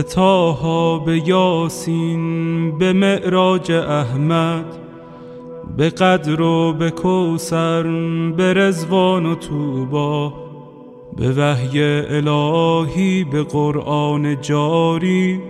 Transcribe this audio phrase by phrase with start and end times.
[0.00, 4.64] تاها به یاسین به معراج احمد
[5.76, 7.82] به قدر و به کوسر
[8.36, 10.32] به رزوان و توبا
[11.16, 15.40] به وحی الهی به قرآن جاری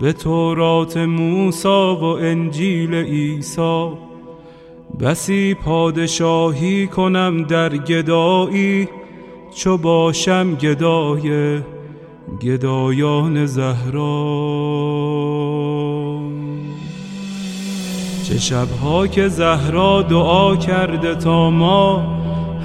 [0.00, 3.88] به تورات موسا و انجیل عیسی.
[5.00, 8.88] بسی پادشاهی کنم در گدایی
[9.54, 11.58] چو باشم گدای
[12.38, 14.10] گدایان زهرا.
[18.28, 22.20] چه شبها که زهرا دعا کرده تا ما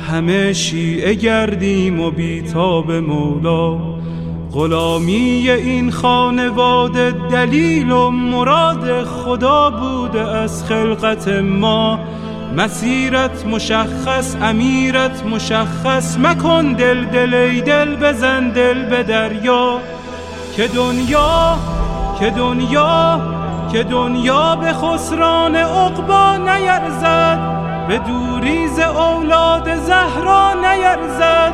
[0.10, 3.96] همه شیعه گردیم و بیتاب مولا.
[4.54, 12.00] غلامی این خانواده دلیل و مراد خدا بوده از خلقت ما.
[12.54, 16.18] مسیرت مشخص امیرت مشخص.
[16.18, 19.80] مکن دل دل دل بزن دل به دریا.
[20.56, 21.58] که دنیا
[22.20, 23.22] که دنیا
[23.72, 27.40] که دنیا به خسران عقبا نیرزد.
[27.88, 31.54] به دوریز اولاد زهرا نیرزد.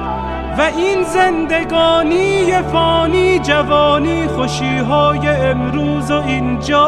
[0.57, 6.81] و این زندگانی فانی جوانی خوشیهای امروز و اینجا.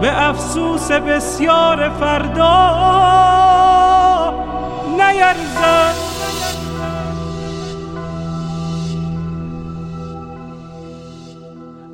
[0.00, 2.54] به افسوس بسیار فردا
[4.98, 5.94] نیرزد.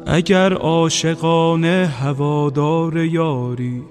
[0.07, 3.83] اگر عاشقانه هوادار یاری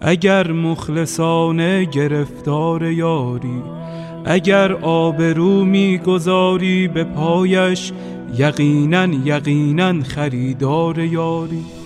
[0.00, 3.62] اگر مخلصانه گرفتار یاری
[4.24, 7.92] اگر آبرو می‌گذاری به پایش
[8.36, 11.79] یقینا یقینا خریدار یاری.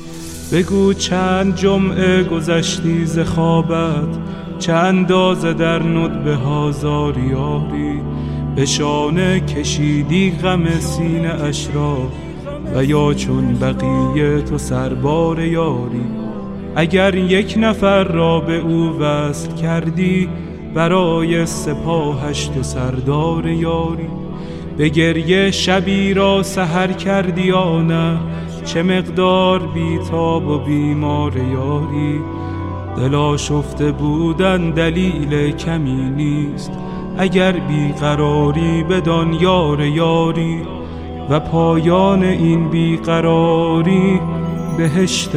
[0.53, 4.19] بگو چند جمعه گذشتی ز خوابت
[4.59, 8.01] چند اندازه در ندبه هازار یاری
[8.56, 11.97] به شانه کشیدی غم سینه اشرا
[12.75, 16.07] و یا چون بقیه تو سربار یاری.
[16.77, 20.29] اگر یک نفر را به او وصل کردی
[20.74, 24.08] برای سپاهش تو سردار یاری.
[24.77, 28.19] به گریه شبی را سهر کردی یا نه
[28.64, 32.20] چه مقدار بیتاب و بیمار یاری.
[32.97, 36.73] دلا شفته بودن دلیل کمی نیست.
[37.19, 40.63] اگر بیقراری بدان یار یاری
[41.30, 44.20] و پایان این بیقراری
[44.77, 45.31] بهشت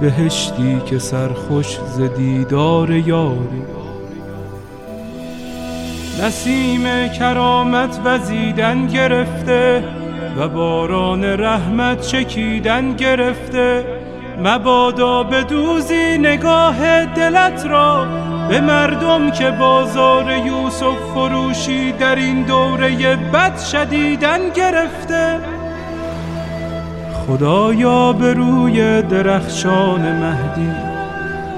[0.00, 3.77] بهشتی که سرخوش ز دیدار یاری.
[6.22, 9.84] نسیم کرامت وزیدن گرفته
[10.38, 13.84] و باران رحمت چکیدن گرفته.
[14.44, 18.06] مبادا به دوزی نگاه دلت را
[18.48, 25.40] به مردم که بازار یوسف فروشی در این دوره بد شدیدن گرفته.
[27.26, 30.72] خدایا به روی درخشان مهدی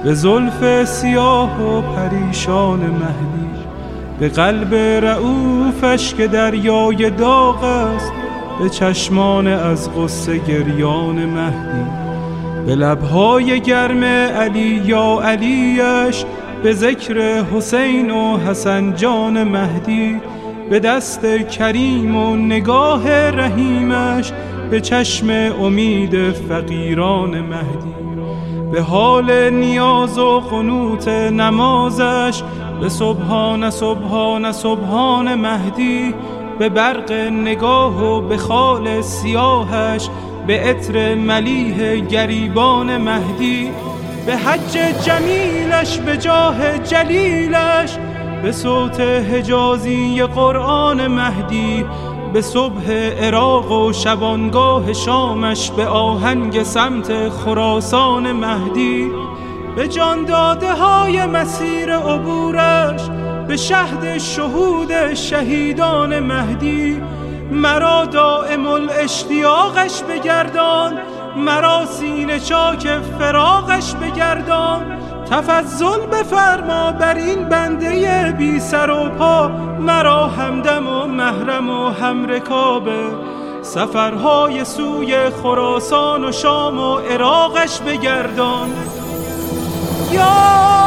[0.03, 3.60] به زلف سیاه و پریشان مهدی
[4.21, 8.11] به قلب رعوفش که دریای داغ است
[8.59, 11.91] به چشمان از غصه گریان مهدی.
[12.65, 16.25] به لبهای گرم علی یا علیش
[16.63, 20.21] به ذکر حسین و حسن جان مهدی.
[20.69, 24.31] به دست کریم و نگاه رحیمش
[24.71, 25.29] به چشم
[25.61, 28.00] امید فقیران مهدی.
[28.71, 32.43] به حال نیاز و قنوت نمازش
[32.81, 36.13] به سبحان سبحان سبحان مهدی
[36.59, 40.09] به برق نگاه و به خال سیاهش
[40.47, 43.71] به عطر ملیح گریبان مهدی
[44.25, 47.97] به حج جمیلش به جاه جلیلش
[48.43, 51.85] به صوت حجازی قرآن مهدی
[52.33, 59.11] به صبح عراق و شبانگاه شامش به آهنگ سمت خراسان مهدی
[59.75, 63.01] به جان داده های مسیر عبورش
[63.47, 67.01] به شهد شهود شهیدان مهدی.
[67.51, 70.93] مرا دائم الاشتیاقش بگردان
[71.37, 72.87] مرا سینه چاک
[73.19, 74.97] فراغش بگردان.
[75.31, 79.47] تفضل بفرما بر این بنده بی سر و پا
[79.79, 83.03] مرا همدم و محرم و همرکابه
[83.61, 88.69] سفرهای سوی خراسان و شام و عراقش بگردان.
[90.11, 90.80] یا